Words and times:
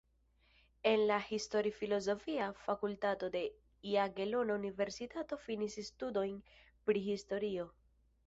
En 0.81 1.05
la 1.05 1.19
Histori-Filozofia 1.19 2.47
Fakultato 2.61 3.29
de 3.35 3.43
Jagelona 3.91 4.57
Universitato 4.61 5.39
finis 5.43 5.77
studojn 5.91 6.39
pri 6.89 7.05
historio. 7.11 7.69